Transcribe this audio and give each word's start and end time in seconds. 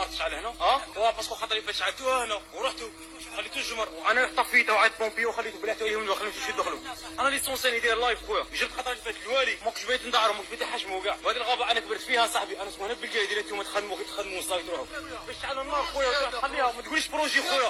النار 0.00 0.14
تشعل 0.14 0.34
هنا. 0.34 0.48
آه؟ 0.60 0.80
هو 0.96 1.12
باسكو 1.16 1.34
خاطر 1.34 1.60
فاش 1.60 1.78
شعلتوها 1.78 2.24
هنا. 2.24 2.40
ورحتوا 2.54 2.88
خليتو 3.36 3.60
الجمر. 3.60 3.88
وأنا 3.88 4.30
طفيته 4.36 4.72
وعاد 4.72 4.92
بومبي 4.98 5.26
وخليته 5.26 5.58
بلعتو 5.58 5.84
عليهم 5.84 6.10
وخليتو 6.10 6.38
يشدوا 6.38 6.64
دخلوا 6.64 6.78
أنا 7.18 7.28
اللي 7.28 7.40
سونسين 7.40 7.74
يدير 7.74 7.98
لايف 7.98 8.26
خويا. 8.26 8.44
جبت 8.54 8.72
خاطر 8.76 8.94
فات 8.94 9.14
الوالي. 9.26 9.58
ماكش 9.64 9.84
بغيت 9.84 10.06
ندعرهم 10.06 10.36
ماكش 10.36 10.48
بغيت 10.48 10.62
نحشموا 10.62 11.02
كاع. 11.04 11.16
وهذه 11.24 11.36
الغابة 11.36 11.70
أنا 11.70 11.80
كبرت 11.80 12.00
فيها 12.00 12.26
صاحبي. 12.26 12.62
أنا 12.62 12.70
سمعنا 12.70 12.94
بالجاي 12.94 13.26
ديال 13.26 13.38
أنتم 13.38 13.62
تخدموا 13.62 13.96
كي 13.96 14.04
تخدموا 14.04 14.42
صافي 14.42 14.62
تروحوا 14.62 14.86
باش 15.26 15.36
تعلوا 15.42 15.62
النار 15.62 15.82
خويا 15.82 16.30
خليها. 16.30 16.72
ما 16.72 16.82
تقوليش 16.82 17.08
بروجي 17.08 17.42
خويا. 17.42 17.68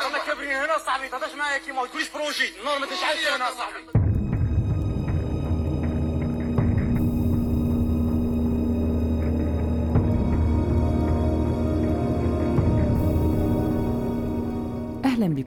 رانا 0.00 0.18
كابرين 0.18 0.52
هنا 0.52 0.78
صاحبي. 0.78 1.08
تهضرش 1.08 1.32
معايا 1.32 1.58
كيما 1.58 1.82
ما 1.82 1.88
تقوليش 1.88 2.08
بروجي. 2.08 2.48
النار 2.48 2.78
ما 2.78 2.86
تشعلش 2.86 3.26
هنا 3.26 3.50
صاحبي. 3.50 4.01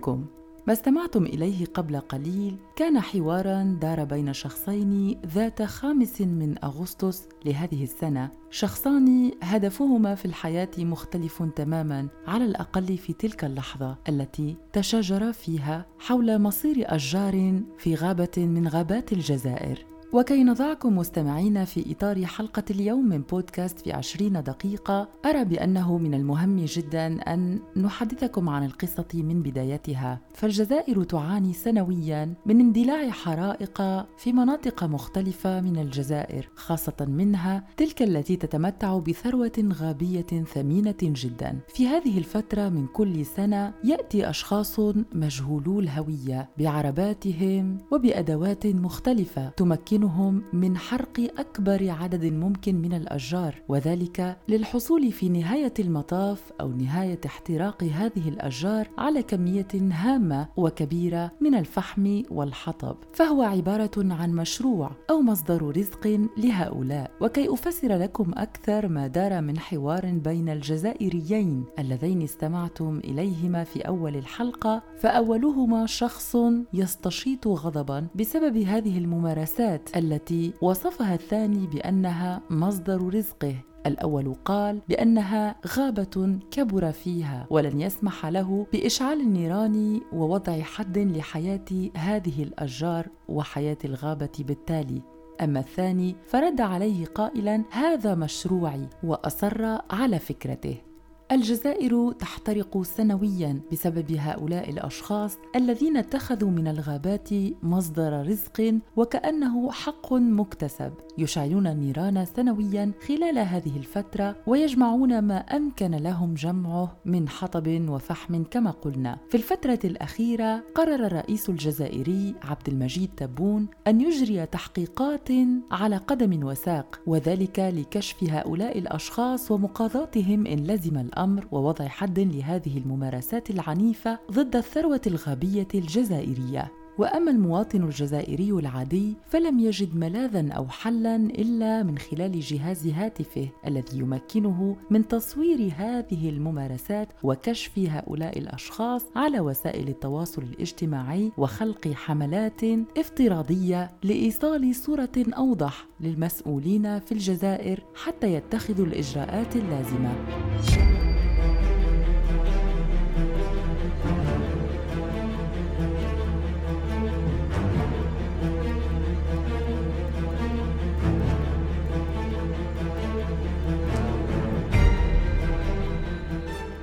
بكم 0.05 0.26
ما 0.68 0.73
استمعتم 0.73 1.26
إليه 1.26 1.66
قبل 1.66 2.00
قليل 2.00 2.58
كان 2.76 3.00
حوارا 3.00 3.77
دار 3.82 4.04
بين 4.04 4.34
شخصين 4.34 5.22
ذات 5.26 5.64
خامس 5.64 6.22
من 6.22 6.55
أغسطس 6.64 7.28
لهذه 7.45 7.84
السنة. 7.84 8.30
شخصان 8.50 9.31
هدفهما 9.41 10.16
في 10.16 10.26
الحياة 10.26 10.70
مختلف 10.78 11.44
تماما 11.55 12.08
على 12.28 12.45
الأقل 12.45 12.98
في 12.98 13.14
تلك 13.14 13.44
اللحظة 13.44 13.98
التي 14.09 14.55
تشاجرا 14.73 15.31
فيها 15.31 15.86
حول 16.00 16.42
مصير 16.42 16.95
أشجار 16.95 17.62
في 17.78 17.95
غابة 17.95 18.38
من 18.38 18.67
غابات 18.67 19.14
الجزائر. 19.14 19.86
وكي 20.14 20.44
نضعكم 20.44 20.98
مستمعين 20.98 21.66
في 21.66 21.91
إطار 21.91 22.26
حلقة 22.26 22.64
اليوم 22.70 23.05
من 23.09 23.22
بودكاست 23.22 23.80
في 23.80 23.91
عشرين 23.91 24.44
دقيقة 24.44 25.09
أرى 25.26 25.45
بأنه 25.45 25.98
من 25.98 26.14
المهم 26.14 26.66
جدا 26.66 27.22
أن 27.34 27.59
نحدثكم 27.78 28.50
عن 28.50 28.66
القصة 28.66 29.08
من 29.14 29.41
بدايتها. 29.41 30.20
فالجزائر 30.33 31.03
تعاني 31.03 31.53
سنويا 31.53 32.33
من 32.45 32.59
اندلاع 32.59 33.09
حرائق 33.09 33.81
في 34.17 34.33
مناطق 34.33 34.83
مختلفة 34.83 35.61
من 35.61 35.78
الجزائر 35.78 36.50
خاصة 36.56 37.06
منها 37.08 37.64
تلك 37.78 38.02
التي 38.02 38.36
تتمتع 38.36 38.98
بثروة 38.98 39.70
غابية 39.73 40.44
ثمينة 40.53 40.95
جدا. 41.02 41.59
في 41.67 41.88
هذه 41.88 42.17
الفترة 42.17 42.70
من 42.70 42.88
كل 42.88 43.26
سنة 43.26 43.73
يأتي 43.83 44.30
أشخاص 44.30 44.80
مجهولو 45.14 45.80
الهوية 45.80 46.50
بعرباتهم 46.58 47.78
وبأدوات 47.92 48.67
مختلفة 48.67 49.50
تمكن 49.50 50.05
يمكنهم 50.06 50.44
من 50.53 50.78
حرق 50.78 51.20
أكبر 51.38 51.89
عدد 51.89 52.25
ممكن 52.25 52.75
من 52.75 52.94
الأشجار 52.94 53.56
وذلك 53.67 54.38
للحصول 54.48 55.11
في 55.11 55.30
نهاية 55.30 55.73
المطاف 55.80 56.52
أو 56.61 56.72
نهاية 56.72 57.20
احتراق 57.25 57.84
هذه 57.84 58.30
الأشجار 58.30 58.88
على 58.98 59.23
كمية 59.23 59.67
هامة 59.73 60.48
وكبيرة 60.58 61.31
من 61.42 61.56
الفحم 61.56 62.22
والحطب. 62.31 62.95
فهو 63.14 63.42
عبارة 63.42 63.92
عن 63.98 64.31
مشروع 64.31 64.92
أو 65.09 65.22
مصدر 65.22 65.78
رزق 65.78 66.28
لهؤلاء. 66.38 67.11
وكي 67.22 67.53
أفسر 67.53 67.98
لكم 67.98 68.31
أكثر 68.38 68.88
ما 68.88 69.08
دار 69.08 69.42
من 69.42 69.59
حوار 69.59 70.06
بين 70.06 70.50
الجزائريين 70.50 71.66
اللذين 71.80 72.22
استمعتم 72.22 72.98
إليهما 73.03 73.64
في 73.64 73.81
أول 73.81 74.16
الحلقة 74.16 74.83
فأولهما 74.98 75.86
شخص 75.86 76.38
يستشيط 76.73 77.48
غضبا 77.48 78.08
بسبب 78.16 78.58
هذه 78.58 78.98
الممارسات 78.98 79.84
التي 79.95 80.53
وصفها 80.61 81.14
الثاني 81.14 81.67
بأنها 81.67 82.41
مصدر 82.50 83.14
رزقه. 83.14 83.55
الأول 83.86 84.36
قال 84.45 84.81
بأنها 84.89 85.55
غابة 85.67 86.39
كبر 86.52 86.92
فيها 86.92 87.47
ولن 87.50 87.81
يسمح 87.81 88.25
له 88.25 88.67
بإشعال 88.73 89.22
النيران 89.22 90.02
ووضع 90.14 90.61
حد 90.61 90.97
لحياة 90.97 91.66
هذه 91.95 92.44
الأشجار 92.44 93.08
وحياة 93.27 93.77
الغابة 93.86 94.30
بالتالي. 94.39 95.02
أما 95.42 95.60
الثاني 95.60 96.15
فرد 96.27 96.61
عليه 96.61 97.05
قائلا 97.05 97.64
هذا 97.71 98.15
مشروعي 98.15 98.87
وأصر 99.04 99.77
على 99.92 100.20
فكرته. 100.20 100.85
الجزائر 101.31 102.11
تحترق 102.11 102.81
سنويا 102.81 103.61
بسبب 103.71 104.11
هؤلاء 104.11 104.69
الأشخاص 104.69 105.37
الذين 105.55 105.97
اتخذوا 105.97 106.49
من 106.49 106.67
الغابات 106.67 107.30
مصدر 107.63 108.27
رزق 108.27 108.80
وكأنه 108.95 109.71
حق 109.71 110.13
مكتسب 110.13 110.93
يشعلون 111.17 111.67
النيران 111.67 112.25
سنويا 112.25 112.91
خلال 113.08 113.39
هذه 113.39 113.77
الفترة 113.77 114.36
ويجمعون 114.47 115.19
ما 115.19 115.37
أمكن 115.37 115.91
لهم 115.91 116.33
جمعه 116.33 116.97
من 117.05 117.30
حطب 117.30 117.89
وفحم 117.89 118.43
كما 118.43 118.71
قلنا. 118.71 119.17
في 119.30 119.37
الفترة 119.37 119.80
الأخيرة 119.83 120.63
قرر 120.75 121.05
الرئيس 121.05 121.49
الجزائري 121.49 122.36
عبد 122.43 122.69
المجيد 122.69 123.09
تبون 123.17 123.67
أن 123.87 124.02
يجري 124.02 124.45
تحقيقات 124.45 125.30
على 125.71 125.97
قدم 125.97 126.43
وساق 126.43 126.99
وذلك 127.07 127.59
لكشف 127.59 128.24
هؤلاء 128.24 128.80
الأشخاص 128.80 129.51
ومقاضاتهم 129.51 130.47
إن 130.47 130.63
لزم 130.63 131.07
الأمر 131.15 131.48
ووضع 131.51 131.88
حد 131.88 132.19
لهذه 132.19 132.77
الممارسات 132.77 133.50
العنيفة 133.50 134.19
ضد 134.31 134.56
الثروة 134.56 135.01
الغابيه 135.07 135.68
الجزائرية. 135.75 136.71
وأما 136.98 137.31
المواطن 137.31 137.83
الجزائري 137.83 138.51
العادي 138.51 139.13
فلم 139.28 139.60
يجد 139.60 139.95
ملاذا 139.95 140.51
أو 140.51 140.68
حلا 140.68 141.16
إلا 141.16 141.83
من 141.83 141.98
خلال 141.98 142.39
جهاز 142.39 142.88
هاتفه 142.88 143.48
الذي 143.68 143.98
يمكنه 143.98 144.75
من 144.89 145.07
تصوير 145.07 145.72
هذه 145.78 146.30
الممارسات 146.30 147.07
وكشف 147.24 147.80
هؤلاء 147.80 148.39
الأشخاص 148.39 149.06
على 149.16 149.39
وسائل 149.39 149.88
التواصل 149.88 150.42
الاجتماعي 150.44 151.31
وخلق 151.38 151.88
حملات 151.88 152.62
افتراضية 152.98 153.92
لإيصال 154.04 154.75
صورة 154.75 155.10
أوضح 155.18 155.88
للمسؤولين 156.00 157.00
في 157.00 157.12
الجزائر 157.12 157.84
حتى 157.95 158.34
يتخذوا 158.34 158.86
الإجراءات 158.86 159.56
اللازمة. 159.56 160.16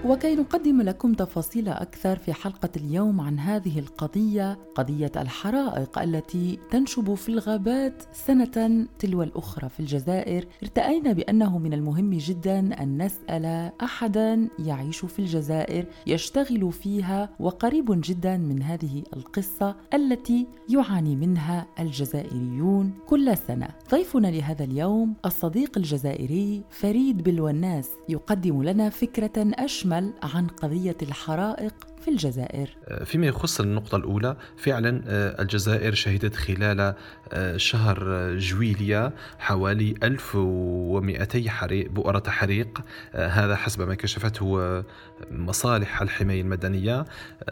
وكي 0.07 0.35
نقدم 0.35 0.83
لكم 0.83 1.15
تفاصيل 1.15 1.69
أكثر 1.69 2.17
في 2.17 2.33
حلقة 2.33 2.69
اليوم 2.77 3.21
عن 3.21 3.39
هذه 3.39 3.79
القضية 3.79 4.59
قضية 4.75 5.13
الحرائق 5.17 5.99
التي 5.99 6.59
تنشب 6.71 7.15
في 7.15 7.29
الغابات 7.29 8.03
سنة 8.13 8.87
تلو 8.99 9.23
الأخرى 9.23 9.69
في 9.69 9.81
الجزائر 9.81 10.47
ارتأينا 10.63 11.13
بأنه 11.13 11.59
من 11.59 11.73
المهم 11.73 12.11
جدا 12.11 12.83
أن 12.83 13.03
نسأل 13.03 13.73
احدا 13.83 14.49
يعيش 14.59 15.05
في 15.05 15.19
الجزائر 15.19 15.87
يشتغل 16.07 16.73
فيها 16.73 17.29
وقريب 17.41 18.01
جدا 18.01 18.37
من 18.37 18.63
هذه 18.63 19.03
القصة 19.17 19.77
التي 19.95 20.47
يعاني 20.69 21.17
منها 21.17 21.67
الجزائريون 21.81 22.93
كل 23.07 23.37
سنة. 23.37 23.69
ضيفنا 23.91 24.29
لهذا 24.29 24.65
اليوم 24.65 25.15
الصديق 25.25 25.79
الجزائري 25.79 26.63
فريد 26.71 27.23
بلوناس 27.23 27.91
يقدم 28.09 28.63
لنا 28.63 28.91
فكرة 28.91 29.33
أشمل 29.37 29.93
عن 30.23 30.47
قضية 30.47 30.97
الحرائق 31.03 31.75
في 32.05 32.11
الجزائر. 32.11 32.77
آه، 32.89 33.05
فيما 33.05 33.27
يخص 33.27 33.61
النقطة 33.61 33.97
الأولى 33.97 34.37
فعلا 34.57 35.03
آه، 35.07 35.43
الجزائر 35.43 35.95
شهدت 35.95 36.37
خلال 36.37 36.95
آه، 37.33 37.57
شهر 37.57 38.29
جويليا 38.39 39.13
حوالي 39.39 39.95
1200 40.03 41.51
حريق 41.51 41.91
بؤرة 41.91 42.23
حريق. 42.29 42.81
هذا 43.15 43.57
حسب 43.57 43.89
ما 43.89 43.95
كشفته 43.95 44.83
مصالح 45.31 46.03
الحماية 46.03 46.41
المدنية. 46.41 47.05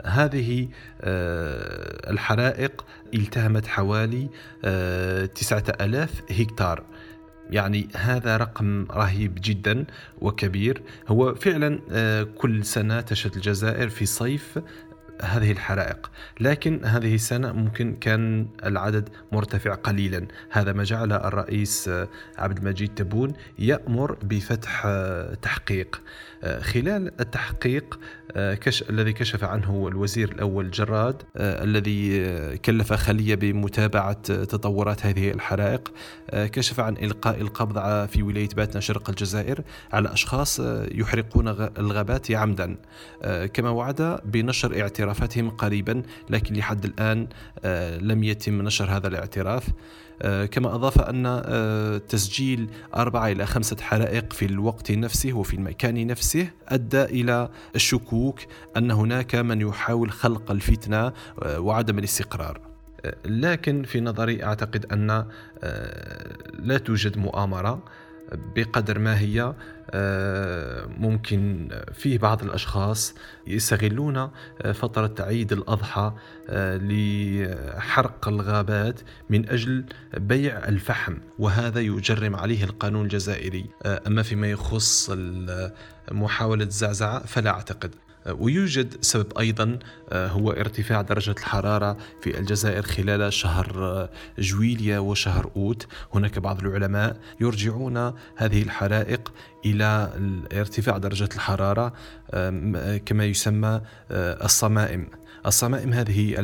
هذه 0.04 0.68
الحرائق 2.10 2.84
التهمت 3.14 3.66
حوالي 3.66 4.28
9000 5.34 6.22
هكتار. 6.30 6.84
يعني 7.50 7.88
هذا 7.96 8.36
رقم 8.36 8.86
رهيب 8.90 9.38
جدا 9.42 9.84
وكبير. 10.18 10.82
هو 11.08 11.34
فعلا 11.34 11.80
آه، 11.90 12.22
كل 12.22 12.64
سنة 12.64 13.00
تشهد 13.00 13.34
الجزائر 13.34 13.88
في 13.88 14.06
صيف 14.06 14.58
هذه 15.22 15.52
الحرائق. 15.52 16.10
لكن 16.40 16.84
هذه 16.84 17.14
السنة 17.14 17.52
ممكن 17.52 17.96
كان 17.96 18.46
العدد 18.64 19.08
مرتفع 19.32 19.74
قليلا. 19.74 20.26
هذا 20.50 20.72
ما 20.72 20.84
جعل 20.84 21.12
الرئيس 21.12 21.88
آه، 21.88 22.08
عبد 22.38 22.58
المجيد 22.58 22.94
تبون 22.94 23.32
يأمر 23.58 24.16
بفتح 24.22 24.82
آه، 24.86 25.34
تحقيق. 25.34 26.00
خلال 26.60 27.20
التحقيق 27.20 27.98
كش... 28.36 28.90
الذي 28.90 29.12
كشف 29.12 29.44
عنه 29.44 29.88
الوزير 29.88 30.32
الأول 30.32 30.70
جراد 30.70 31.22
الذي 31.36 32.26
كلف 32.58 32.92
خلية 32.92 33.34
بمتابعة 33.34 34.22
تطورات 34.22 35.06
هذه 35.06 35.30
الحرائق 35.30 35.92
كشف 36.32 36.80
عن 36.80 36.96
إلقاء 36.96 37.40
القبض 37.40 38.08
في 38.08 38.22
ولاية 38.22 38.48
باتنا 38.56 38.80
شرق 38.80 39.10
الجزائر 39.10 39.60
على 39.92 40.12
أشخاص 40.12 40.60
يحرقون 40.92 41.48
الغابات 41.78 42.30
عمدا. 42.30 42.76
كما 43.52 43.70
وعد 43.70 44.20
بنشر 44.24 44.80
اعترافاتهم 44.80 45.50
قريبا 45.50 46.02
لكن 46.30 46.54
لحد 46.54 46.84
الآن 46.84 47.28
لم 48.00 48.24
يتم 48.24 48.62
نشر 48.62 48.84
هذا 48.90 49.08
الاعتراف. 49.08 49.68
آه، 50.22 50.46
كما 50.46 50.74
أضاف 50.74 51.00
أن 51.00 51.26
آه، 51.26 51.98
تسجيل 51.98 52.70
أربعة 52.96 53.28
إلى 53.28 53.46
خمسة 53.46 53.76
حرائق 53.80 54.32
في 54.32 54.44
الوقت 54.44 54.90
نفسه 54.92 55.32
وفي 55.32 55.54
المكان 55.54 56.06
نفسه 56.06 56.29
أدى 56.68 57.02
إلى 57.02 57.48
الشكوك 57.74 58.40
أن 58.76 58.90
هناك 58.90 59.34
من 59.34 59.60
يحاول 59.60 60.10
خلق 60.10 60.50
الفتنة 60.50 61.12
آه، 61.42 61.60
وعدم 61.60 61.98
الاستقرار. 61.98 62.60
لكن 63.24 63.82
في 63.82 64.00
نظري 64.00 64.44
أعتقد 64.44 64.86
أن 64.92 65.24
لا 66.58 66.78
توجد 66.78 67.18
مؤامرة. 67.18 67.82
بقدر 68.32 68.98
ما 68.98 69.18
هي 69.18 69.54
آه، 69.90 70.86
ممكن 70.86 71.68
فيه 71.92 72.18
بعض 72.18 72.42
الأشخاص 72.42 73.14
يستغلون 73.46 74.16
آه، 74.16 74.72
فترة 74.72 75.14
عيد 75.20 75.52
الأضحى 75.52 76.12
آه، 76.48 76.80
لحرق 76.82 78.28
الغابات 78.28 79.00
من 79.30 79.48
أجل 79.48 79.84
بيع 80.16 80.68
الفحم 80.68 81.16
وهذا 81.38 81.80
يجرم 81.80 82.36
عليه 82.36 82.64
القانون 82.64 83.04
الجزائري. 83.04 83.66
أما 83.86 84.22
فيما 84.22 84.50
يخص 84.50 85.10
محاولة 86.12 86.64
الزعزعة 86.64 87.26
فلا 87.26 87.50
أعتقد. 87.50 87.94
ويوجد 88.28 88.96
سبب 89.00 89.38
أيضا 89.38 89.78
آه، 90.10 90.28
هو 90.28 90.50
ارتفاع 90.50 91.02
درجة 91.02 91.30
الحرارة 91.30 91.96
في 92.22 92.38
الجزائر 92.38 92.82
خلال 92.82 93.32
شهر 93.32 93.84
آه، 93.84 94.10
جويليا 94.38 94.98
وشهر 94.98 95.50
أوت. 95.56 95.86
هناك 96.14 96.38
بعض 96.38 96.64
العلماء 96.64 97.16
يرجعون 97.40 98.12
هذه 98.36 98.62
الحرائق 98.62 99.32
إلى 99.64 100.10
ارتفاع 100.52 100.98
درجة 100.98 101.28
الحرارة 101.34 101.92
كما 103.06 103.24
يسمى 103.24 103.80
آه، 104.10 104.44
الصمائم. 104.44 105.08
الصمائم 105.46 105.92
هذه 105.92 106.34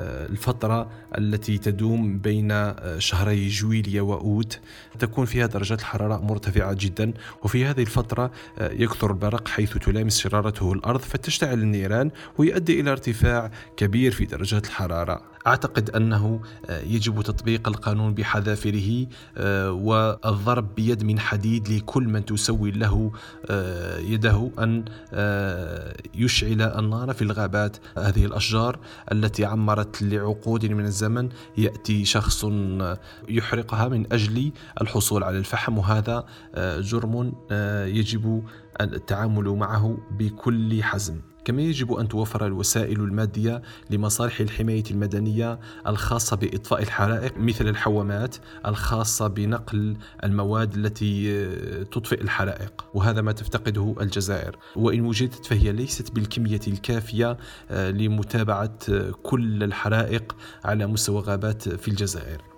الفترة 0.00 0.90
التي 1.18 1.58
تدوم 1.58 2.18
بين 2.18 2.74
شهري 2.98 3.48
جويليا 3.48 4.02
وأوت 4.02 4.60
تكون 4.98 5.24
فيها 5.24 5.46
درجات 5.46 5.80
الحرارة 5.80 6.16
مرتفعة 6.16 6.76
جدا 6.78 7.12
وفي 7.42 7.66
هذه 7.66 7.80
الفترة 7.80 8.30
يكثر 8.60 9.10
البرق 9.10 9.48
حيث 9.48 9.78
تلامس 9.78 10.18
شرارته 10.18 10.72
الأرض 10.72 11.00
فتشتعل 11.00 11.58
النيران 11.58 12.10
ويؤدي 12.38 12.80
إلى 12.80 12.90
ارتفاع 12.92 13.50
كبير 13.76 14.12
في 14.12 14.24
درجات 14.24 14.66
الحرارة. 14.66 15.31
أعتقد 15.46 15.90
أنه 15.90 16.40
آه، 16.66 16.80
يجب 16.80 17.22
تطبيق 17.22 17.68
القانون 17.68 18.14
بحذافيره 18.14 19.06
آه، 19.36 19.72
والضرب 19.72 20.74
بيد 20.74 21.04
من 21.04 21.20
حديد 21.20 21.68
لكل 21.68 22.04
من 22.04 22.24
تسوي 22.24 22.70
له 22.70 23.12
آه، 23.50 23.98
يده 23.98 24.50
أن 24.58 24.84
يشعل 26.14 26.62
النار 26.62 27.12
في 27.12 27.22
الغابات. 27.22 27.76
هذه 27.98 28.24
الأشجار 28.24 28.78
التي 29.12 29.44
عمرت 29.44 30.02
لعقود 30.02 30.66
من 30.66 30.84
الزمن 30.84 31.28
يأتي 31.56 32.04
شخص 32.04 32.46
يحرقها 33.28 33.88
من 33.88 34.12
أجل 34.12 34.52
الحصول 34.80 35.24
على 35.24 35.38
الفحم 35.38 35.78
وهذا 35.78 36.24
جرم 36.78 37.32
يجب 37.86 38.42
التعامل 38.80 39.48
معه 39.48 39.98
بكل 40.10 40.82
حزم. 40.82 41.31
كما 41.44 41.62
يجب 41.62 41.92
أن 41.92 42.08
توفر 42.08 42.46
الوسائل 42.46 43.00
المادية 43.00 43.62
لمصالح 43.90 44.40
الحماية 44.40 44.84
المدنية 44.90 45.60
الخاصة 45.86 46.36
بإطفاء 46.36 46.82
الحرائق 46.82 47.38
مثل 47.38 47.68
الحوامات 47.68 48.36
الخاصة 48.66 49.26
بنقل 49.26 49.96
المواد 50.24 50.74
التي 50.74 51.32
آه، 51.32 51.82
تطفئ 51.82 52.20
الحرائق 52.20 52.84
وهذا 52.94 53.20
ما 53.20 53.32
تفتقده 53.32 53.94
الجزائر. 54.00 54.56
وإن 54.76 55.00
وجدت 55.00 55.46
فهي 55.46 55.72
ليست 55.72 56.10
بالكمية 56.10 56.60
الكافية 56.68 57.36
آه، 57.70 57.90
لمتابعة 57.90 58.78
آه، 58.90 59.10
كل 59.22 59.62
الحرائق 59.62 60.36
على 60.64 60.86
مستوى 60.86 61.20
غابات 61.20 61.68
في 61.68 61.88
الجزائر. 61.88 62.51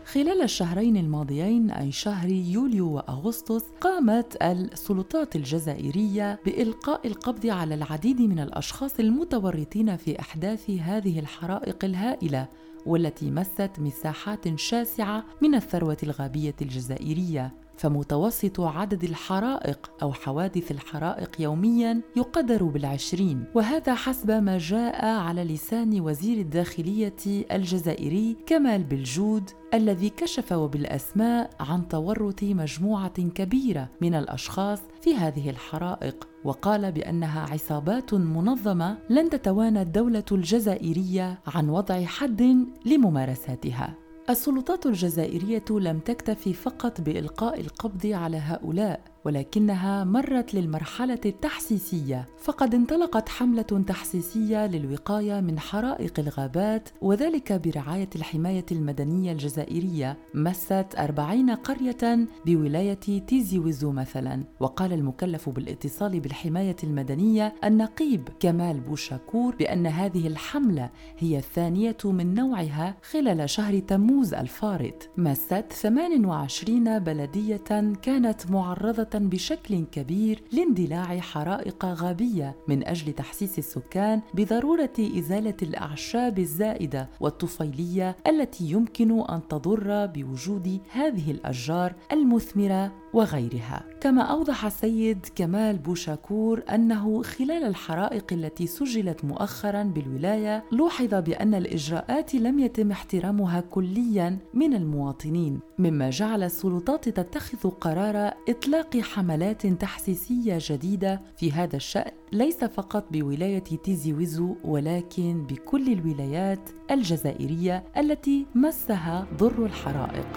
خلال 0.05 0.41
الشهرين 0.41 0.97
الماضيين 0.97 1.71
أي 1.71 1.91
شهر 1.91 2.29
يوليو 2.29 2.91
وأغسطس 2.91 3.63
قامت 3.81 4.37
السلطات 4.41 5.35
الجزائرية 5.35 6.39
بإلقاء 6.45 7.07
القبض 7.07 7.45
على 7.45 7.75
العديد 7.75 8.21
من 8.21 8.39
الأشخاص 8.39 8.99
المتورطين 8.99 9.97
في 9.97 10.19
إحداث 10.19 10.69
هذه 10.69 11.19
الحرائق 11.19 11.85
الهائلة. 11.85 12.47
والتي 12.85 13.31
مست 13.31 13.71
مساحات 13.79 14.59
شاسعة 14.59 15.25
من 15.41 15.55
الثروة 15.55 15.97
الغابية 16.03 16.55
الجزائرية 16.61 17.53
فمتوسط 17.77 18.61
عدد 18.61 19.03
الحرائق 19.03 19.91
أو 20.01 20.13
حوادث 20.13 20.71
الحرائق 20.71 21.41
يوميا 21.41 22.01
يقدر 22.15 22.63
بالعشرين. 22.63 23.45
وهذا 23.55 23.95
حسب 23.95 24.31
ما 24.31 24.57
جاء 24.57 25.05
على 25.05 25.43
لسان 25.43 26.01
وزير 26.01 26.37
الداخلية 26.37 27.15
الجزائري 27.51 28.37
كمال 28.45 28.83
بالجود 28.83 29.49
الذي 29.73 30.09
كشف 30.09 30.51
وبالأسماء 30.51 31.49
عن 31.59 31.87
تورط 31.87 32.43
مجموعة 32.43 33.21
كبيرة 33.21 33.89
من 34.01 34.15
الأشخاص 34.15 34.79
في 35.01 35.15
هذه 35.15 35.49
الحرائق. 35.49 36.34
وقال 36.45 36.91
بأنها 36.91 37.41
عصابات 37.41 38.13
منظمة 38.13 38.97
لن 39.09 39.29
تتوانى 39.29 39.81
الدولة 39.81 40.23
الجزائرية 40.31 41.39
عن 41.47 41.69
وضع 41.69 42.05
حد 42.05 42.41
لممارساتها. 42.85 43.93
السلطات 44.29 44.85
الجزائرية 44.85 45.65
لم 45.71 45.99
تكتفي 45.99 46.53
فقط 46.53 47.01
بإلقاء 47.01 47.61
القبض 47.61 48.05
على 48.05 48.37
هؤلاء 48.37 49.14
ولكنها 49.25 50.03
مرت 50.03 50.53
للمرحلة 50.53 51.19
التحسيسية 51.25 52.25
فقد 52.37 52.75
انطلقت 52.75 53.29
حملة 53.29 53.83
تحسيسية 53.87 54.67
للوقاية 54.67 55.39
من 55.39 55.59
حرائق 55.59 56.19
الغابات 56.19 56.89
وذلك 57.01 57.53
برعاية 57.53 58.09
الحماية 58.15 58.65
المدنية 58.71 59.31
الجزائرية 59.31 60.17
مست 60.33 60.85
أربعين 60.97 61.49
قرية 61.49 62.27
بولاية 62.45 63.19
تيزي 63.27 63.59
ويزو 63.59 63.91
مثلا. 63.91 64.43
وقال 64.59 64.93
المكلف 64.93 65.49
بالاتصال 65.49 66.19
بالحماية 66.19 66.75
المدنية 66.83 67.53
النقيب 67.63 68.29
كمال 68.39 68.79
بوشاكور 68.79 69.55
بأن 69.55 69.87
هذه 69.87 70.27
الحملة 70.27 70.89
هي 71.17 71.37
الثانية 71.37 71.97
من 72.05 72.33
نوعها 72.33 72.95
خلال 73.11 73.49
شهر 73.49 73.79
تموز 73.79 74.33
الفارط. 74.33 75.09
مست 75.17 75.65
28 75.71 76.99
بلدية 76.99 77.93
كانت 78.01 78.51
معرضة 78.51 79.14
بشكل 79.19 79.85
كبير 79.91 80.41
لاندلاع 80.51 81.19
حرائق 81.19 81.85
غابية 81.85 82.55
من 82.67 82.87
أجل 82.87 83.13
تحسيس 83.13 83.59
السكان 83.59 84.21
بضرورة 84.33 84.93
إزالة 84.99 85.57
الأعشاب 85.61 86.39
الزائدة 86.39 87.09
والطفيلية 87.19 88.15
التي 88.27 88.71
يمكن 88.71 89.21
أن 89.21 89.41
تضر 89.49 90.05
بوجود 90.05 90.79
هذه 90.91 91.31
الأشجار 91.31 91.93
المثمرة 92.11 92.91
وغيرها. 93.13 93.83
كما 94.01 94.21
أوضح 94.21 94.65
السيد 94.65 95.25
كمال 95.35 95.77
بوشاكور 95.77 96.63
أنه 96.69 97.23
خلال 97.23 97.63
الحرائق 97.63 98.33
التي 98.33 98.67
سجلت 98.67 99.25
مؤخرا 99.25 99.83
بالولاية 99.83 100.63
لوحظ 100.71 101.15
بأن 101.15 101.53
الإجراءات 101.53 102.35
لم 102.35 102.59
يتم 102.59 102.91
احترامها 102.91 103.61
كليا 103.61 104.37
من 104.53 104.73
المواطنين 104.73 105.59
مما 105.79 106.09
جعل 106.09 106.43
السلطات 106.43 107.09
تتخذ 107.09 107.69
قرار 107.69 108.33
إطلاق 108.49 108.97
حملات 109.05 109.67
تحسيسية 109.67 110.57
جديدة 110.61 111.21
في 111.37 111.51
هذا 111.51 111.75
الشأن. 111.75 112.11
ليس 112.31 112.63
فقط 112.63 113.05
بولاية 113.11 113.59
تيزي 113.59 114.13
ويزو 114.13 114.55
ولكن 114.63 115.45
بكل 115.49 115.93
الولايات 115.93 116.69
الجزائرية 116.91 117.83
التي 117.97 118.45
مسها 118.55 119.27
ضر 119.37 119.65
الحرائق. 119.65 120.27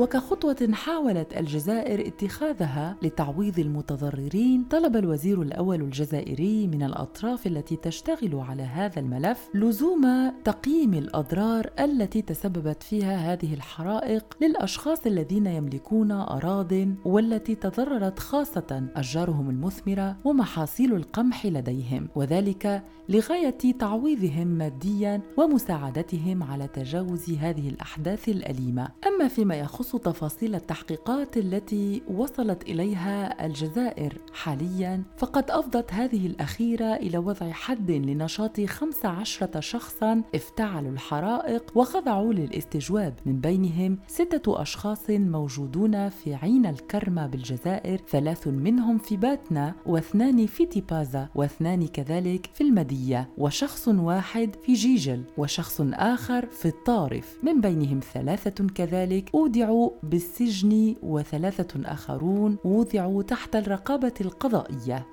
وكخطوة 0.00 0.68
حاولت 0.72 1.36
الجزائر 1.36 2.06
اتخاذها 2.06 2.96
لتعويض 3.02 3.58
المتضررين 3.58 4.64
طلب 4.70 4.96
الوزير 4.96 5.42
الأول 5.42 5.80
الجزائري 5.80 6.66
من 6.66 6.82
الأطراف 6.82 7.46
التي 7.46 7.76
تشتغل 7.76 8.34
على 8.34 8.62
هذا 8.62 9.00
الملف 9.00 9.48
لزوم 9.54 10.32
تقييم 10.44 10.94
الأضرار 10.94 11.70
التي 11.80 12.22
تسببت 12.22 12.82
فيها 12.82 13.32
هذه 13.32 13.54
الحرائق 13.54 14.24
للأشخاص 14.40 15.06
الذين 15.06 15.46
يملكون 15.46 16.12
أراض 16.12 16.72
والتي 17.04 17.54
تضررت 17.54 18.18
خاصة 18.18 18.88
أشجارهم 18.96 19.50
المثمرة 19.50 20.16
ومحاصيل 20.24 20.94
القمح 20.94 21.46
لديهم 21.46 22.08
وذلك 22.14 22.82
لغاية 23.08 23.58
تعويضهم 23.78 24.46
ماديا 24.46 25.20
ومساعدتهم 25.36 26.42
على 26.42 26.68
تجاوز 26.68 27.30
هذه 27.30 27.68
الأحداث 27.68 28.28
الأليمة. 28.28 28.88
أما 29.06 29.28
فيما 29.28 29.54
يخص 29.54 29.89
يخص 29.90 29.96
تفاصيل 29.96 30.54
التحقيقات 30.54 31.36
التي 31.36 32.02
وصلت 32.14 32.62
إليها 32.62 33.46
الجزائر 33.46 34.14
حاليا. 34.32 35.02
فقد 35.16 35.50
أفضت 35.50 35.92
هذه 35.92 36.26
الأخيرة 36.26 36.94
إلى 36.94 37.18
وضع 37.18 37.50
حد 37.50 37.90
لنشاط 37.90 38.60
15 38.60 39.60
شخصا 39.60 40.22
افتعلوا 40.34 40.90
الحرائق 40.90 41.72
وخضعوا 41.74 42.32
للاستجواب. 42.32 43.14
من 43.26 43.40
بينهم 43.40 43.98
ستة 44.06 44.62
أشخاص 44.62 45.10
موجودون 45.10 46.08
في 46.08 46.34
عين 46.34 46.66
الكرمه 46.66 47.26
بالجزائر 47.26 48.00
ثلاث 48.08 48.46
منهم 48.48 48.98
في 48.98 49.16
باتنا 49.16 49.74
واثنان 49.86 50.46
في 50.46 50.66
تيبازا 50.66 51.28
واثنان 51.34 51.86
كذلك 51.86 52.50
في 52.54 52.60
المديه 52.60 53.28
وشخص 53.38 53.88
واحد 53.88 54.56
في 54.62 54.72
جيجل 54.72 55.24
وشخص 55.38 55.80
آخر 55.92 56.46
في 56.46 56.68
الطارف. 56.68 57.38
من 57.42 57.60
بينهم 57.60 58.00
ثلاثة 58.14 58.66
كذلك 58.74 59.30
أودعوا 59.34 59.79
بالسجن 60.02 60.96
وثلاثة 61.02 61.92
آخرون 61.92 62.56
وضعوا 62.64 63.22
تحت 63.22 63.56
الرقابة 63.56 64.14
القضائية. 64.20 65.06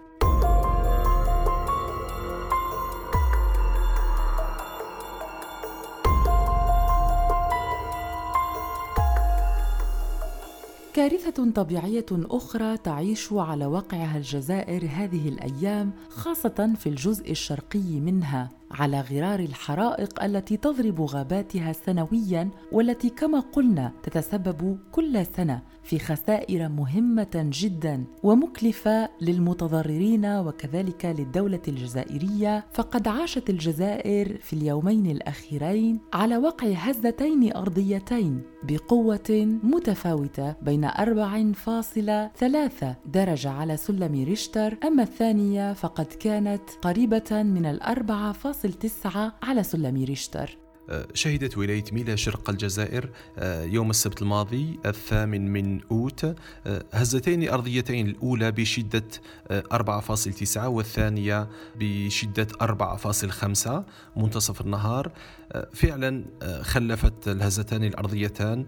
كارثة 10.93 11.51
طبيعية 11.51 12.05
أخرى 12.11 12.77
تعيش 12.77 13.33
على 13.33 13.65
واقعها 13.65 14.17
الجزائر 14.17 14.89
هذه 14.91 15.29
الأيام 15.29 15.91
خاصة 16.09 16.73
في 16.79 16.89
الجزء 16.89 17.31
الشرقي 17.31 17.99
منها. 17.99 18.49
على 18.71 19.01
غرار 19.01 19.39
الحرائق 19.39 20.23
التي 20.23 20.57
تضرب 20.57 21.01
غاباتها 21.01 21.73
سنويا 21.73 22.49
والتي 22.71 23.09
كما 23.09 23.39
قلنا 23.39 23.91
تتسبب 24.03 24.79
كل 24.91 25.25
سنة 25.25 25.61
في 25.83 25.99
خسائر 25.99 26.69
مهمة 26.69 27.27
جدا 27.35 28.03
ومكلفة 28.23 29.09
للمتضررين 29.21 30.25
وكذلك 30.25 31.05
للدولة 31.05 31.61
الجزائرية. 31.67 32.65
فقد 32.73 33.07
عاشت 33.07 33.49
الجزائر 33.49 34.37
في 34.37 34.53
اليومين 34.53 35.05
الأخيرين 35.05 35.99
على 36.13 36.37
وقع 36.37 36.67
هزتين 36.67 37.55
أرضيتين 37.55 38.41
بقوة 38.63 39.59
متفاوتة 39.63 40.55
بين 40.61 40.85
4.3 40.85 42.95
درجة 43.05 43.49
على 43.49 43.77
سلم 43.77 44.23
ريشتر. 44.23 44.77
أما 44.83 45.03
الثانية 45.03 45.73
فقد 45.73 46.05
كانت 46.05 46.61
قريبة 46.81 47.43
من 47.43 47.65
الأربعة 47.65 48.31
تسعة 48.65 49.35
على 49.43 49.63
سلم 49.63 50.03
ريشتر. 50.03 50.57
أه، 50.89 51.07
شهدت 51.13 51.57
ولاية 51.57 51.83
ميلا 51.91 52.15
شرق 52.15 52.49
الجزائر 52.49 53.09
أه، 53.37 53.63
يوم 53.63 53.89
السبت 53.89 54.21
الماضي 54.21 54.79
الثامن 54.85 55.53
من 55.53 55.81
أوت. 55.91 56.25
أه، 56.25 56.35
هزتين 56.93 57.49
أرضيتين 57.49 58.07
الأولى 58.07 58.51
بشدة 58.51 59.03
4.9 59.51 60.67
والثانية 60.69 61.47
بشدة 61.75 62.47
4.5 62.61 63.83
منتصف 64.15 64.61
النهار. 64.61 65.11
فعلا 65.73 66.25
خلفت 66.61 67.27
الهزتان 67.27 67.83
الأرضيتان 67.83 68.65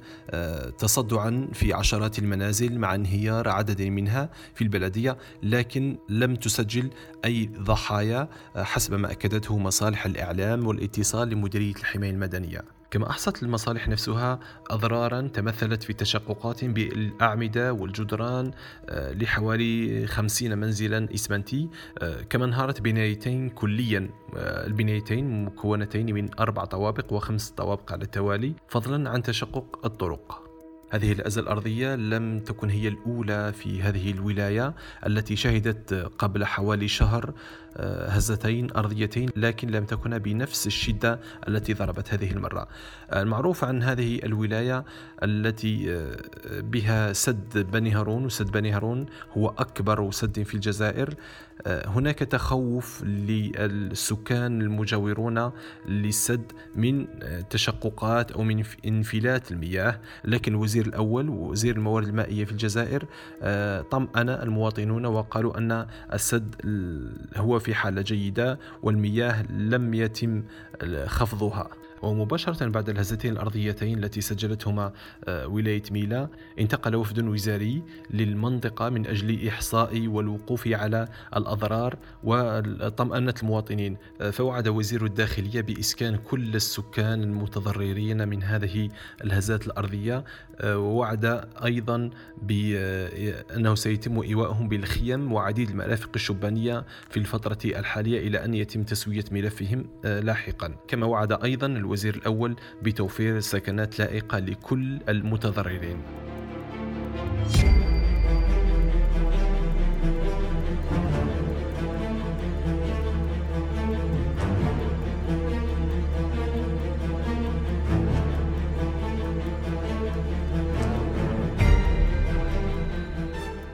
تصدعا 0.77 1.47
في 1.53 1.73
عشرات 1.73 2.19
المنازل 2.19 2.79
مع 2.79 2.95
انهيار 2.95 3.49
عدد 3.49 3.81
منها 3.81 4.29
في 4.55 4.63
البلدية 4.63 5.17
لكن 5.43 5.97
لم 6.09 6.35
تسجل 6.35 6.89
أي 7.25 7.49
ضحايا 7.59 8.29
حسب 8.55 8.93
ما 8.93 9.11
أكدته 9.11 9.57
مصالح 9.57 10.05
الإعلام 10.05 10.67
والاتصال 10.67 11.29
لمديرية 11.29 11.75
الحماية 11.75 12.11
المدنية. 12.11 12.78
كما 12.91 13.09
أحصت 13.09 13.43
المصالح 13.43 13.87
نفسها 13.87 14.39
أضرارا 14.69 15.21
تمثلت 15.21 15.83
في 15.83 15.93
تشققات 15.93 16.65
بالأعمدة 16.65 17.73
والجدران 17.73 18.51
آه، 18.89 19.13
لحوالي 19.13 20.07
خمسين 20.07 20.57
منزلا 20.57 21.13
إسمنتي 21.13 21.69
آه، 21.99 22.21
كما 22.21 22.45
انهارت 22.45 22.81
بنايتين 22.81 23.49
كليا 23.49 24.09
آه، 24.37 24.67
البنايتين 24.67 25.45
مكونتين 25.45 26.13
من 26.13 26.29
أربع 26.39 26.65
طوابق 26.65 27.13
وخمس 27.13 27.49
طوابق 27.49 27.91
على 27.91 28.03
التوالي 28.03 28.53
فضلا 28.67 29.09
عن 29.09 29.23
تشقق 29.23 29.85
الطرق. 29.85 30.49
هذه 30.91 31.11
الأزمة 31.11 31.43
الأرضية 31.43 31.95
لم 31.95 32.39
تكن 32.39 32.69
هي 32.69 32.87
الأولى 32.87 33.53
في 33.53 33.81
هذه 33.81 34.11
الولاية 34.11 34.75
التي 35.07 35.35
شهدت 35.35 35.93
قبل 35.93 36.45
حوالي 36.45 36.87
شهر 36.87 37.33
هزتين 38.07 38.67
أرضيتين 38.75 39.29
لكن 39.35 39.67
لم 39.69 39.85
تكن 39.85 40.17
بنفس 40.17 40.67
الشدة 40.67 41.19
التي 41.47 41.73
ضربت 41.73 42.13
هذه 42.13 42.31
المرة. 42.31 42.67
المعروف 43.13 43.63
عن 43.63 43.83
هذه 43.83 44.19
الولاية 44.23 44.85
التي 45.23 46.07
بها 46.49 47.13
سد 47.13 47.71
بني 47.71 47.91
هارون 47.91 48.25
وسد 48.25 48.51
بني 48.51 48.71
هارون 48.71 49.05
هو 49.37 49.47
أكبر 49.47 50.11
سد 50.11 50.43
في 50.43 50.55
الجزائر. 50.55 51.13
هناك 51.67 52.19
تخوف 52.19 53.03
للسكان 53.03 54.61
المجاورون 54.61 55.51
للسد 55.87 56.51
من 56.75 57.07
تشققات 57.49 58.31
أو 58.31 58.43
من 58.43 58.63
انفلات 58.85 59.51
المياه. 59.51 59.99
لكن 60.25 60.51
الوزير 60.51 60.85
الأول 60.85 61.29
وزير 61.29 61.75
الموارد 61.75 62.07
المائية 62.07 62.45
في 62.45 62.51
الجزائر 62.51 63.05
طمأن 63.91 64.29
المواطنون 64.29 65.05
وقالوا 65.05 65.57
أن 65.57 65.87
السد 66.13 66.55
هو 67.35 67.59
في 67.59 67.68
حالة 67.75 68.01
جيدة 68.01 68.59
والمياه 68.83 69.51
لم 69.51 69.93
يتم 69.93 70.43
خفضها. 71.05 71.69
ومباشرة 72.01 72.67
بعد 72.67 72.89
الهزتين 72.89 73.33
الأرضيتين 73.33 74.03
التي 74.03 74.21
سجلتهما 74.21 74.93
آه، 75.25 75.47
ولاية 75.47 75.83
ميلا 75.91 76.29
انتقل 76.59 76.95
وفد 76.95 77.19
وزاري 77.19 77.83
للمنطقة 78.11 78.89
من 78.89 79.07
أجل 79.07 79.47
إحصاء 79.47 80.07
والوقوف 80.07 80.67
على 80.67 81.07
الأضرار 81.35 81.97
وطمأنة 82.23 83.33
المواطنين. 83.43 83.97
آه، 84.21 84.29
فوعد 84.29 84.67
وزير 84.67 85.05
الداخلية 85.05 85.61
بإسكان 85.61 86.15
كل 86.15 86.55
السكان 86.55 87.23
المتضررين 87.23 88.27
من 88.27 88.43
هذه 88.43 88.89
الهزات 89.23 89.67
الأرضية. 89.67 90.23
آه، 90.61 90.77
ووعد 90.77 91.25
أيضا 91.65 92.09
بأنه 92.41 93.75
سيتم 93.75 94.19
إيواءهم 94.21 94.67
بالخيم 94.67 95.33
وعديد 95.33 95.69
المرافق 95.69 96.09
الشبانية 96.15 96.85
في 97.09 97.17
الفترة 97.17 97.57
الحالية 97.65 98.27
إلى 98.27 98.45
أن 98.45 98.53
يتم 98.53 98.83
تسوية 98.83 99.25
ملفهم 99.31 99.85
لاحقا. 100.03 100.75
كما 100.87 101.05
وعد 101.05 101.43
أيضا 101.43 101.67
الوزير 101.89 102.15
الأول 102.15 102.55
بتوفير 102.81 103.39
سكنات 103.39 103.99
لائقة 103.99 104.39
لكل 104.39 104.99
المتضررين. 105.09 106.01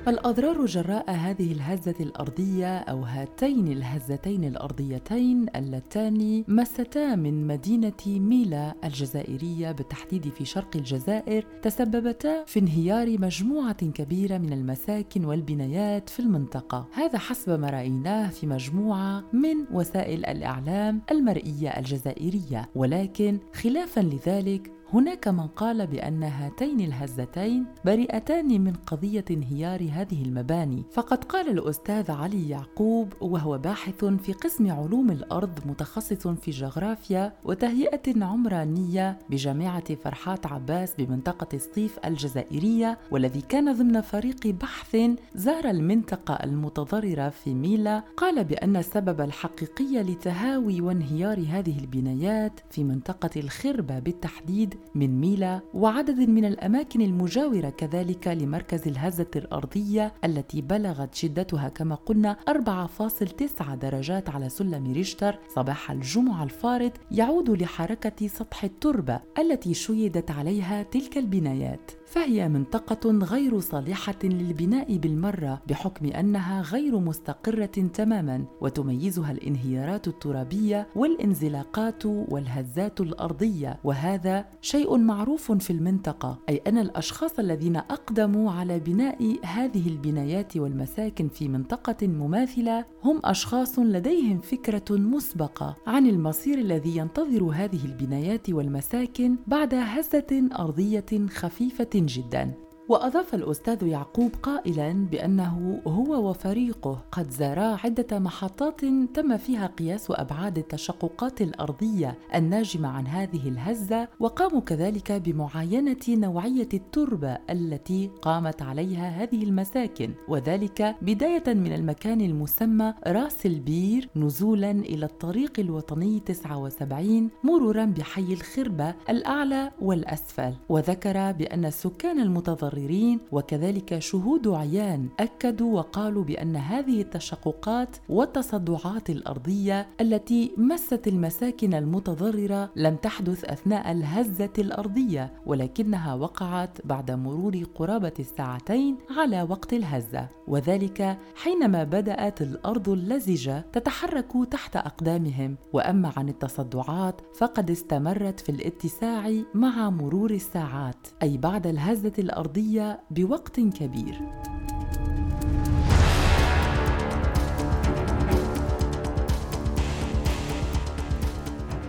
الأضرار 0.07 0.65
جراء 0.65 1.11
هذه 1.11 1.51
الهزة 1.51 1.95
الأرضية 1.99 2.77
أو 2.77 3.01
هاتين 3.03 3.67
الهزتين 3.67 4.43
الأرضيتين 4.43 5.45
اللتان 5.55 6.43
مستا 6.47 7.15
من 7.15 7.47
مدينة 7.47 8.03
ميلا 8.07 8.75
الجزائرية 8.83 9.71
بالتحديد 9.71 10.29
في 10.29 10.45
شرق 10.45 10.75
الجزائر 10.75 11.45
تسببتا 11.61 12.43
في 12.45 12.59
انهيار 12.59 13.19
مجموعة 13.19 13.85
كبيرة 13.91 14.37
من 14.37 14.53
المساكن 14.53 15.25
والبنايات 15.25 16.09
في 16.09 16.19
المنطقة. 16.19 16.87
هذا 16.93 17.17
حسب 17.19 17.59
ما 17.59 17.69
رأيناه 17.69 18.29
في 18.29 18.47
مجموعة 18.47 19.23
من 19.33 19.55
وسائل 19.71 20.25
الإعلام 20.25 21.01
المرئية 21.11 21.69
الجزائرية. 21.69 22.69
ولكن 22.75 23.39
خلافا 23.53 24.01
لذلك 24.01 24.71
هناك 24.93 25.27
من 25.27 25.47
قال 25.47 25.87
بأن 25.87 26.23
هاتين 26.23 26.79
الهزتين 26.79 27.65
بريئتان 27.85 28.61
من 28.61 28.73
قضية 28.73 29.25
انهيار 29.31 29.89
هذه 29.91 30.23
المباني. 30.23 30.83
فقد 30.91 31.23
قال 31.23 31.49
الأستاذ 31.49 32.11
علي 32.11 32.49
يعقوب 32.49 33.13
وهو 33.21 33.57
باحث 33.57 34.05
في 34.05 34.33
قسم 34.33 34.71
علوم 34.71 35.11
الأرض 35.11 35.59
متخصص 35.65 36.27
في 36.27 36.51
جغرافيا 36.51 37.33
وتهيئة 37.43 38.25
عمرانية 38.25 39.17
بجامعة 39.29 39.95
فرحات 39.95 40.45
عباس 40.45 40.93
بمنطقة 40.97 41.57
سطيف 41.57 41.99
الجزائرية 42.05 42.97
والذي 43.11 43.41
كان 43.41 43.73
ضمن 43.73 44.01
فريق 44.01 44.47
بحث 44.47 44.97
زار 45.35 45.69
المنطقة 45.69 46.33
المتضررة 46.33 47.29
في 47.29 47.53
ميلا. 47.53 48.03
قال 48.17 48.43
بأن 48.43 48.75
السبب 48.75 49.21
الحقيقي 49.21 50.03
لتهاوي 50.03 50.81
وانهيار 50.81 51.39
هذه 51.49 51.79
البنايات 51.79 52.59
في 52.69 52.83
منطقة 52.83 53.29
الخربة 53.37 53.99
بالتحديد 53.99 54.74
من 54.95 55.19
ميلا 55.21 55.61
وعدد 55.73 56.29
من 56.29 56.45
الأماكن 56.45 57.01
المجاورة 57.01 57.69
كذلك 57.69 58.27
لمركز 58.27 58.87
الهزة 58.87 59.27
الأرضية 59.35 60.13
التي 60.23 60.61
بلغت 60.61 61.15
شدتها 61.15 61.69
كما 61.69 61.95
قلنا 61.95 62.37
4.9 62.49 63.73
درجات 63.73 64.29
على 64.29 64.49
سلم 64.49 64.93
ريشتر 64.93 65.39
صباح 65.55 65.91
الجمعة 65.91 66.43
الفارط 66.43 66.91
يعود 67.11 67.49
لحركة 67.49 68.27
سطح 68.27 68.63
التربة 68.63 69.19
التي 69.39 69.73
شيدت 69.73 70.31
عليها 70.31 70.83
تلك 70.83 71.17
البنايات. 71.17 71.91
فهي 72.05 72.49
منطقة 72.49 73.11
غير 73.11 73.59
صالحة 73.59 74.15
للبناء 74.23 74.97
بالمرة 74.97 75.61
بحكم 75.67 76.05
أنها 76.05 76.61
غير 76.61 76.99
مستقرة 76.99 77.65
تماما 77.65 78.45
وتميزها 78.61 79.31
الانهيارات 79.31 80.07
الترابية 80.07 80.87
والانزلاقات 80.95 82.05
والهزات 82.05 83.01
الأرضية 83.01 83.79
وهذا 83.83 84.45
شيء 84.65 84.97
معروف 84.97 85.51
في 85.51 85.69
المنطقة 85.69 86.37
أي 86.49 86.61
أن 86.67 86.77
الأشخاص 86.77 87.39
الذين 87.39 87.75
أقدموا 87.75 88.51
على 88.51 88.79
بناء 88.79 89.37
هذه 89.43 89.87
البنايات 89.87 90.57
والمساكن 90.57 91.27
في 91.27 91.47
منطقة 91.47 92.07
مماثلة 92.07 92.85
هم 93.03 93.21
أشخاص 93.23 93.79
لديهم 93.79 94.39
فكرة 94.39 94.85
مسبقة 94.89 95.75
عن 95.87 96.07
المصير 96.07 96.57
الذي 96.57 96.97
ينتظر 96.97 97.43
هذه 97.43 97.85
البنايات 97.85 98.49
والمساكن 98.49 99.35
بعد 99.47 99.73
هزة 99.73 100.49
أرضية 100.59 101.27
خفيفة 101.29 101.89
جدا. 101.95 102.64
وأضاف 102.89 103.35
الأستاذ 103.35 103.83
يعقوب 103.83 104.31
قائلا 104.43 104.93
بأنه 105.11 105.81
هو 105.87 106.29
وفريقه 106.29 107.01
قد 107.11 107.31
زارا 107.31 107.77
عدة 107.83 108.19
محطات 108.19 108.81
تم 109.13 109.37
فيها 109.37 109.67
قياس 109.67 110.07
أبعاد 110.11 110.57
التشققات 110.57 111.41
الأرضية 111.41 112.17
الناجمة 112.35 112.89
عن 112.89 113.07
هذه 113.07 113.49
الهزة 113.49 114.07
وقاموا 114.19 114.61
كذلك 114.61 115.11
بمعاينة 115.11 115.97
نوعية 116.09 116.69
التربة 116.73 117.37
التي 117.49 118.09
قامت 118.21 118.61
عليها 118.61 119.09
هذه 119.09 119.43
المساكن 119.43 120.13
وذلك 120.27 120.95
بداية 121.01 121.53
من 121.53 121.73
المكان 121.73 122.21
المسمى 122.21 122.93
راس 123.07 123.45
البير 123.45 124.09
نزولا 124.15 124.71
إلى 124.71 125.05
الطريق 125.05 125.59
الوطني 125.59 126.19
79 126.19 127.29
مرورا 127.43 127.85
بحي 127.85 128.33
الخربة 128.33 128.95
الأعلى 129.09 129.71
والأسفل. 129.81 130.53
وذكر 130.69 131.31
بأن 131.31 131.65
السكان 131.65 132.19
المتضررين 132.19 132.74
المتضررين 132.75 133.19
وكذلك 133.31 133.99
شهود 133.99 134.47
عيان 134.47 135.09
أكدوا 135.19 135.77
وقالوا 135.77 136.23
بأن 136.23 136.55
هذه 136.55 137.01
التشققات 137.01 137.97
والتصدعات 138.09 139.09
الأرضية 139.09 139.87
التي 140.01 140.51
مست 140.57 141.07
المساكن 141.07 141.73
المتضررة 141.73 142.69
لم 142.75 142.95
تحدث 142.95 143.45
أثناء 143.45 143.91
الهزة 143.91 144.53
الأرضية 144.59 145.33
ولكنها 145.45 146.13
وقعت 146.13 146.77
بعد 146.85 147.11
مرور 147.11 147.63
قرابة 147.75 148.13
الساعتين 148.19 148.97
على 149.17 149.41
وقت 149.41 149.73
الهزة. 149.73 150.27
وذلك 150.47 151.17
حينما 151.35 151.83
بدأت 151.83 152.41
الأرض 152.41 152.89
اللزجة 152.89 153.65
تتحرك 153.73 154.31
تحت 154.51 154.75
أقدامهم. 154.75 155.55
وأما 155.73 156.11
عن 156.17 156.29
التصدعات 156.29 157.21
فقد 157.37 157.71
استمرت 157.71 158.39
في 158.39 158.49
الاتساع 158.49 159.31
مع 159.53 159.89
مرور 159.89 160.31
الساعات 160.31 161.07
أي 161.23 161.37
بعد 161.37 161.67
الهزة 161.67 162.13
الأرضية 162.19 162.64
العربية 162.65 162.99
بوقت 163.09 163.55
كبير. 163.55 164.15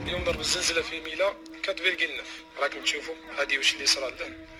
اليوم 0.02 0.24
ضرب 0.24 0.40
الزلزلة 0.40 0.82
في 0.82 1.00
ميلا 1.00 1.32
كانت 1.62 1.80
نف 1.80 2.44
راكم 2.60 2.82
تشوفوا 2.82 3.14
هذه 3.38 3.58
واش 3.58 3.74
اللي 3.74 3.86
صرا 3.86 4.10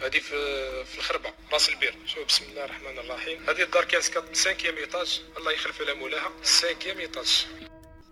هذه 0.03 0.19
في 0.19 0.85
في 0.85 0.99
الخربة 0.99 1.31
راس 1.53 1.69
البير. 1.69 1.95
شوف 2.07 2.27
بسم 2.27 2.45
الله 2.51 2.65
الرحمن 2.65 2.99
الرحيم. 2.99 3.39
هذه 3.49 3.63
الدار 3.63 3.85
كانت 3.85 4.05
5 4.05 4.51
ايطاج 4.51 5.23
الله 5.39 5.53
يخلف 5.53 5.83
لها 5.83 5.95
مولاها. 5.95 6.31
5 6.43 6.69
ايطاج 7.01 7.47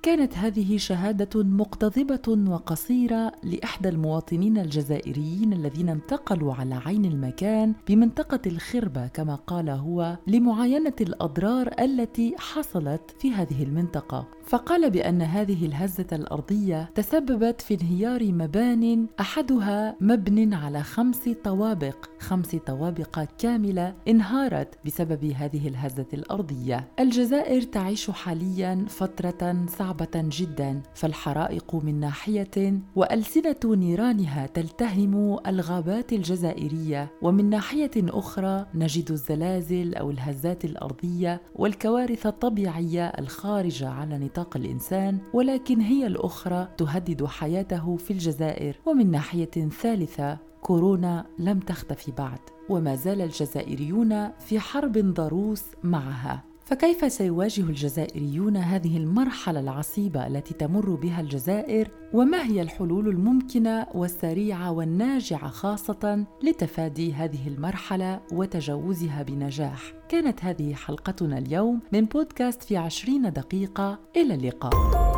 كانت 0.04 0.38
هذه 0.38 0.76
شهادة 0.76 1.42
مقتضبة 1.42 2.52
وقصيرة 2.52 3.32
لإحدى 3.42 3.88
المواطنين 3.88 4.58
الجزائريين 4.58 5.52
الذين 5.52 5.88
انتقلوا 5.88 6.54
على 6.54 6.74
عين 6.74 7.04
المكان 7.04 7.74
بمنطقة 7.88 8.40
الخربة 8.46 9.06
كما 9.06 9.34
قال 9.34 9.70
هو 9.70 10.16
لمعاينة 10.26 10.92
الأضرار 11.00 11.70
التي 11.80 12.34
حصلت 12.38 13.14
في 13.18 13.32
هذه 13.32 13.62
المنطقة. 13.62 14.26
فقال 14.46 14.90
بأن 14.90 15.22
هذه 15.22 15.66
الهزة 15.66 16.06
الأرضية 16.12 16.90
تسببت 16.94 17.60
في 17.60 17.74
انهيار 17.74 18.32
مبان 18.32 19.06
أحدها 19.20 19.96
مبن 20.00 20.54
على 20.54 20.82
خمس 20.82 21.28
طوابق. 21.44 21.96
خمس 22.18 22.56
طوابق 22.56 23.24
كاملة 23.38 23.94
انهارت 24.08 24.68
بسبب 24.86 25.24
هذه 25.24 25.68
الهزة 25.68 26.06
الأرضية. 26.14 26.88
الجزائر 27.00 27.62
تعيش 27.62 28.10
حاليا 28.10 28.84
فترة 28.88 29.66
صعبة 29.94 30.28
جدا 30.32 30.82
فالحرائق 30.94 31.74
من 31.74 32.00
ناحية 32.00 32.80
وألسنة 32.96 33.56
نيرانها 33.64 34.46
تلتهم 34.46 35.38
الغابات 35.46 36.12
الجزائرية 36.12 37.10
ومن 37.22 37.50
ناحية 37.50 37.90
أخرى 37.96 38.66
نجد 38.74 39.10
الزلازل 39.10 39.94
أو 39.94 40.10
الهزات 40.10 40.64
الأرضية 40.64 41.40
والكوارث 41.54 42.26
الطبيعية 42.26 43.06
الخارجة 43.06 43.88
على 43.88 44.18
نطاق 44.18 44.56
الإنسان 44.56 45.18
ولكن 45.32 45.80
هي 45.80 46.06
الأخرى 46.06 46.68
تهدد 46.76 47.24
حياته 47.24 47.96
في 47.96 48.10
الجزائر. 48.10 48.76
ومن 48.86 49.10
ناحية 49.10 49.68
ثالثة 49.82 50.38
كورونا 50.62 51.26
لم 51.38 51.60
تختفي 51.60 52.12
بعد 52.12 52.40
وما 52.68 52.94
زال 52.94 53.20
الجزائريون 53.20 54.30
في 54.38 54.60
حرب 54.60 54.98
ضروس 54.98 55.64
معها. 55.82 56.53
فكيف 56.64 57.12
سيواجه 57.12 57.60
الجزائريون 57.60 58.56
هذه 58.56 58.96
المرحلة 58.96 59.60
العصيبة 59.60 60.26
التي 60.26 60.54
تمر 60.54 60.94
بها 60.94 61.20
الجزائر؟ 61.20 61.90
وما 62.12 62.42
هي 62.44 62.62
الحلول 62.62 63.08
الممكنة 63.08 63.86
والسريعة 63.94 64.72
والناجعة 64.72 65.48
خاصة 65.48 66.24
لتفادي 66.42 67.12
هذه 67.12 67.48
المرحلة 67.48 68.20
وتجاوزها 68.32 69.22
بنجاح؟ 69.22 69.92
كانت 70.08 70.44
هذه 70.44 70.74
حلقتنا 70.74 71.38
اليوم 71.38 71.80
من 71.92 72.04
بودكاست 72.04 72.62
في 72.62 72.76
عشرين 72.76 73.32
دقيقة. 73.32 73.98
إلى 74.16 74.34
اللقاء. 74.34 75.13